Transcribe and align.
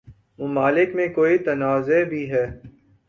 ممالک 0.39 0.89
میں 0.95 1.07
کوئی 1.15 1.37
تنازع 1.37 2.03
بھی 2.09 2.23
ہے 2.31 2.45